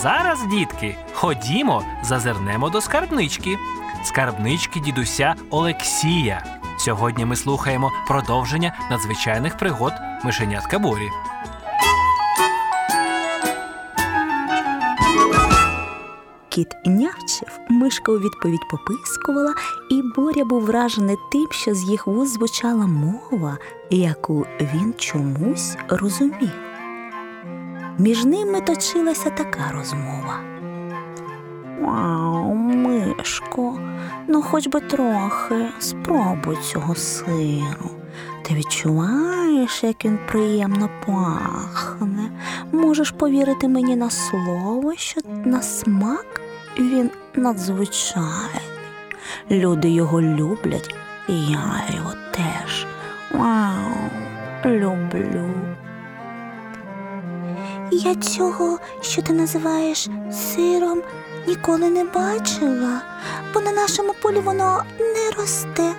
[0.00, 3.58] Зараз, дітки, ходімо, зазирнемо до скарбнички.
[4.04, 6.44] Скарбнички дідуся Олексія.
[6.78, 9.92] Сьогодні ми слухаємо продовження надзвичайних пригод
[10.24, 11.10] мишенятка Борі.
[16.48, 19.54] Кіт нявчив, мишка у відповідь попискувала,
[19.90, 23.58] і Боря був вражений тим, що з їх вуз звучала мова,
[23.90, 26.71] яку він чомусь розумів.
[27.98, 30.40] Між ними точилася така розмова.
[31.80, 33.80] Вау, мишко,
[34.28, 37.90] ну хоч би трохи спробуй цього сиру.
[38.42, 42.30] Ти відчуваєш, як він приємно пахне.
[42.72, 46.40] Можеш повірити мені на слово, що на смак
[46.78, 48.68] він надзвичайний.
[49.50, 50.94] Люди його люблять,
[51.28, 52.86] і я його теж.
[53.34, 54.10] Вау,
[54.64, 55.50] люблю.
[57.94, 61.02] Я цього, що ти називаєш сиром,
[61.46, 63.02] ніколи не бачила,
[63.54, 65.94] бо на нашому полі воно не росте.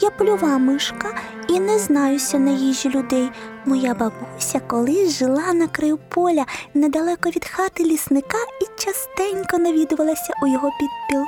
[0.00, 1.14] Я польова мишка
[1.48, 3.30] і не знаюся на їжі людей.
[3.64, 10.46] Моя бабуся колись жила на краю поля недалеко від хати лісника і частенько навідувалася у
[10.46, 11.24] його підпіл.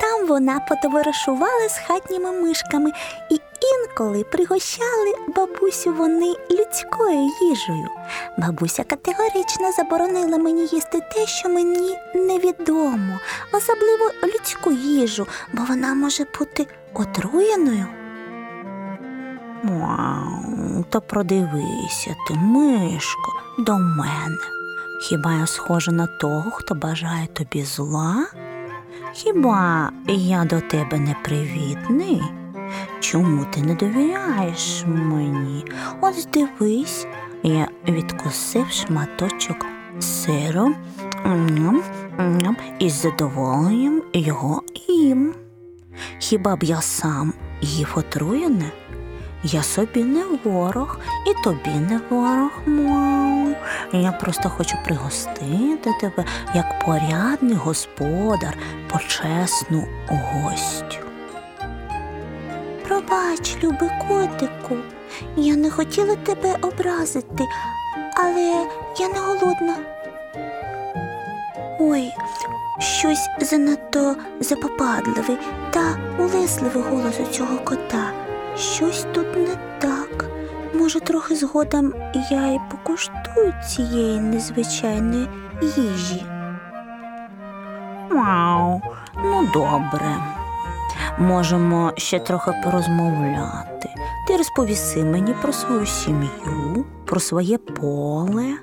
[0.00, 2.92] Там вона потоваришувала з хатніми мишками
[3.30, 3.40] і
[3.72, 7.88] інколи пригощали бабусю вони людською їжею.
[8.38, 13.18] Бабуся категорично заборонила мені їсти те, що мені невідомо,
[13.52, 17.86] особливо людську їжу, бо вона може бути отруєною.
[19.64, 24.36] Вау, то продивися ти, мишко, до мене.
[25.00, 28.26] Хіба я схожа на того, хто бажає тобі зла?
[29.12, 32.22] Хіба я до тебе непривітний?
[33.00, 35.64] Чому ти не довіряєш мені?
[36.00, 37.06] Ось дивись,
[37.42, 39.66] я відкусив шматочок
[40.00, 40.74] сиру
[42.78, 45.34] і з задоволенням його їм.
[46.18, 48.70] Хіба б я сам їв отруєне?
[49.44, 53.54] Я собі не ворог і тобі не ворог, мау.
[53.92, 56.24] Я просто хочу пригостити тебе
[56.54, 58.56] як порядний господар,
[58.92, 61.03] почесну гостю.
[62.94, 64.76] Пробач, любий котику,
[65.36, 67.44] я не хотіла тебе образити,
[68.16, 68.66] але
[68.98, 69.76] я не голодна.
[71.80, 72.12] Ой,
[72.78, 75.36] щось занадто запопадливий
[75.70, 78.12] та улесливий голос у цього кота.
[78.56, 80.24] Щось тут не так.
[80.74, 81.92] Може, трохи згодом
[82.30, 85.28] я й покуштую цієї незвичайної
[85.62, 86.26] їжі.
[88.10, 88.80] Вау,
[89.24, 90.33] ну добре.
[91.18, 93.88] Можемо ще трохи порозмовляти.
[94.28, 98.54] Ти розповіси мені про свою сім'ю, про своє поле.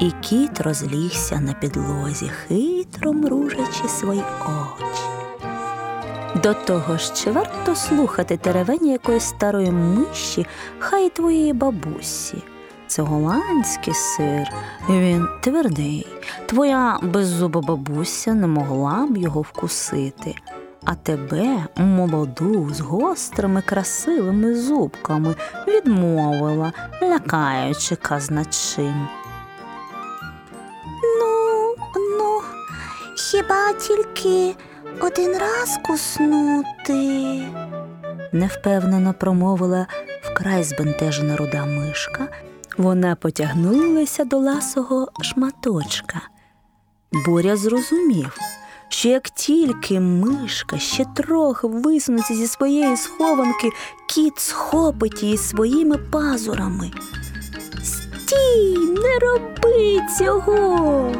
[0.00, 5.02] І кіт розлігся на підлозі, хитро мружачи свої очі.
[6.42, 10.46] До того ж, чи варто слухати теревені якоїсь старої миші,
[10.78, 12.42] хай і твоєї бабусі.
[12.86, 14.52] Це голландський сир,
[14.90, 16.06] він твердий.
[16.46, 20.34] Твоя беззуба бабуся не могла б його вкусити,
[20.90, 25.34] а тебе, молоду, з гострими красивими зубками,
[25.66, 26.72] відмовила,
[27.02, 29.08] лякаючи казначим.
[31.20, 31.74] Ну,
[32.18, 32.40] ну,
[33.16, 34.56] хіба тільки
[35.00, 37.42] один раз куснути?
[38.32, 39.86] невпевнено промовила
[40.22, 42.28] вкрай збентежена руда мишка.
[42.78, 46.20] Вона потягнулася до ласого шматочка.
[47.26, 48.38] Боря зрозумів,
[48.88, 53.70] що як тільки мишка ще трохи висунеться зі своєї схованки,
[54.08, 56.90] кіт схопить її своїми пазурами.
[57.82, 61.12] Стій, не роби цього.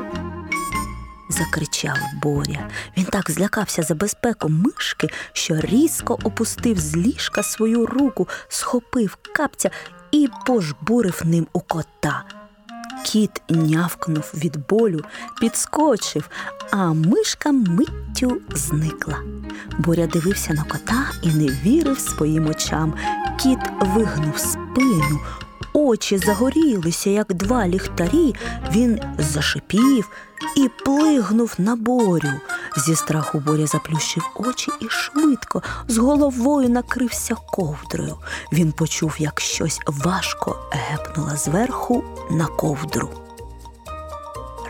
[1.29, 2.69] закричав Боря.
[2.97, 9.71] Він так злякався за безпеку мишки, що різко опустив з ліжка свою руку, схопив капця
[10.11, 12.38] і пожбурив ним у кота.
[13.13, 15.05] Кіт нявкнув від болю,
[15.41, 16.29] підскочив,
[16.71, 19.19] а мишка миттю зникла.
[19.79, 22.95] Боря дивився на кота і не вірив своїм очам.
[23.43, 25.21] Кіт вигнув спину,
[25.89, 28.35] очі загорілися, як два ліхтарі.
[28.73, 30.11] Він зашипів
[30.57, 32.33] і плигнув на борю.
[32.77, 38.17] Зі страху Боря заплющив очі і швидко з головою накрився ковдрою.
[38.53, 43.11] Він почув, як щось важко гепнуло зверху на ковдру.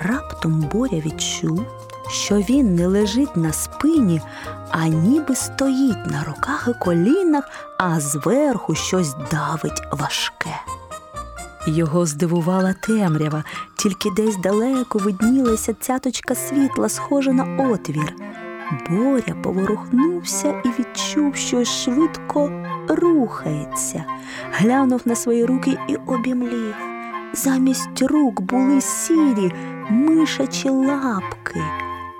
[0.00, 1.66] Раптом Боря відчув,
[2.10, 4.20] що він не лежить на спині,
[4.70, 10.60] а ніби стоїть на руках і колінах, а зверху щось давить важке.
[11.68, 13.44] Його здивувала темрява,
[13.76, 18.14] тільки десь далеко виднілася цяточка світла, схожа на отвір.
[18.90, 22.50] Боря поворухнувся і відчув, що швидко
[22.88, 24.04] рухається.
[24.52, 26.74] Глянув на свої руки і обімлів.
[27.32, 29.52] Замість рук були сірі
[29.90, 31.62] мишачі лапки.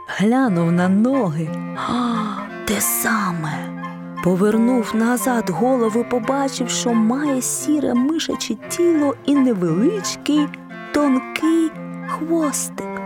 [0.06, 1.49] Глянув на ноги.
[1.89, 2.25] А,
[2.67, 3.78] те саме.
[4.25, 10.47] Повернув назад голову, побачив, що має сіре мишаче тіло і невеличкий,
[10.94, 11.70] тонкий
[12.09, 13.00] хвостик.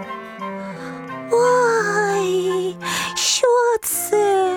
[1.30, 2.76] Ой,
[3.14, 3.46] що
[3.82, 4.56] це?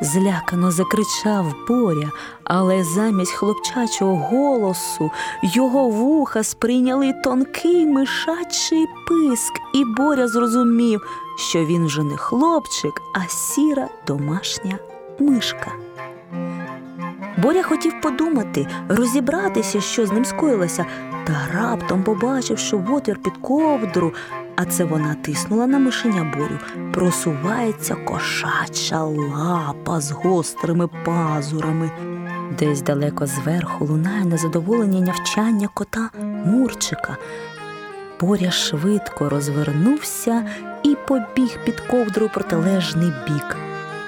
[0.00, 2.10] Злякано закричав Боря,
[2.44, 5.10] але замість хлопчачого голосу
[5.42, 11.00] його вуха сприйняли тонкий мишачий писк, і Боря зрозумів,
[11.50, 14.78] що він вже не хлопчик, а сіра домашня
[15.18, 15.72] мишка.
[17.38, 20.86] Боря хотів подумати, розібратися, що з ним скоїлося,
[21.26, 24.12] та раптом побачив, що в під ковдру,
[24.56, 26.58] а це вона тиснула на мишеня Борю,
[26.92, 31.90] просувається кошача лапа з гострими пазурами.
[32.58, 36.10] Десь далеко зверху лунає незадоволення нявчання кота
[36.44, 37.16] Мурчика.
[38.20, 40.44] Боря швидко розвернувся
[40.82, 43.56] і побіг під ковдру протилежний бік.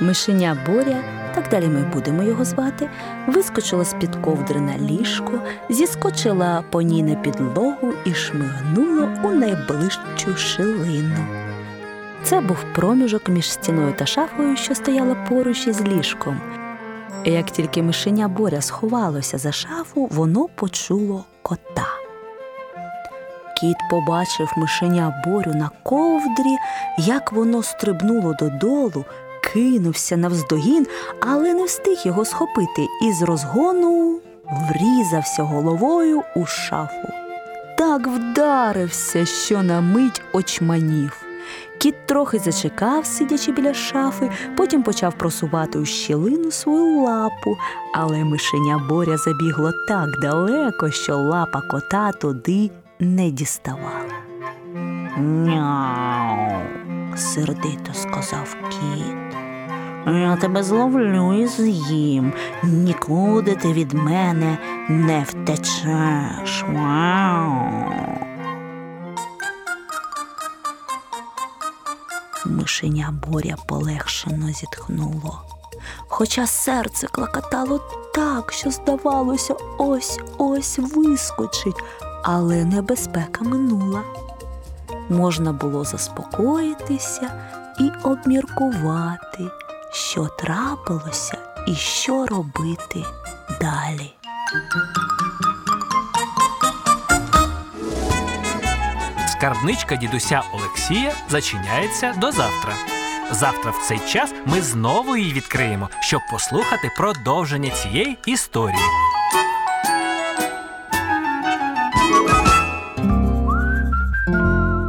[0.01, 1.03] Мишеня Боря,
[1.35, 2.91] так далі ми будемо його звати,
[3.27, 11.27] вискочила з-під ковдри на ліжко, зіскочила по ній на підлогу і шмигнула у найближчу шилину.
[12.23, 16.41] Це був проміжок між стіною та шафою, що стояла поруч із ліжком.
[17.25, 21.87] Як тільки мишеня Боря сховалося за шафу, воно почуло кота.
[23.61, 26.57] Кіт побачив мишеня Борю на ковдрі,
[26.99, 29.05] як воно стрибнуло додолу,
[29.43, 30.87] кинувся навздогін,
[31.21, 34.21] але не встиг його схопити і з розгону
[34.51, 37.09] врізався головою у шафу.
[37.79, 41.25] Так вдарився, що на мить очманів.
[41.79, 47.57] Кіт трохи зачекав, сидячи біля шафи, потім почав просувати у щілину свою лапу,
[47.95, 54.13] але мишеня Боря забігло так далеко, що лапа кота туди не діставала.
[55.19, 56.63] Няу,
[57.17, 59.28] сердито сказав кіт.
[60.13, 62.33] Я тебе зловлю і з'їм.
[62.63, 64.59] Нікуди ти від мене
[64.89, 66.65] не втечеш.
[66.75, 67.89] Вау.
[72.47, 75.43] Мишеня Боря полегшено зітхнуло.
[76.09, 77.81] Хоча серце клакатало
[78.15, 81.83] так, що, здавалося, ось ось вискочить,
[82.23, 84.03] але небезпека минула.
[85.09, 87.31] Можна було заспокоїтися
[87.81, 89.45] і обміркувати,
[89.93, 93.05] що трапилося і що робити
[93.61, 94.13] далі.
[99.29, 102.75] Скарбничка дідуся Олексія зачиняється до завтра.
[103.31, 108.85] Завтра в цей час ми знову її відкриємо, щоб послухати продовження цієї історії.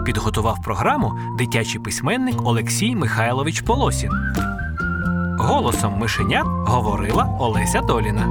[0.05, 4.11] Підготував програму дитячий письменник Олексій Михайлович Полосін.
[5.49, 8.29] Голосом мишенят говорила Олеся Доліна.